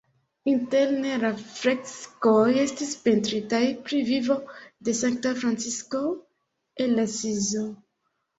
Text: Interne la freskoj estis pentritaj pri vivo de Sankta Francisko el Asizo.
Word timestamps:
Interne 0.51 1.09
la 1.23 1.29
freskoj 1.41 2.45
estis 2.61 2.93
pentritaj 3.03 3.59
pri 3.89 3.99
vivo 4.09 4.39
de 4.89 4.97
Sankta 5.01 5.35
Francisko 5.43 6.03
el 6.87 6.99
Asizo. 7.07 7.65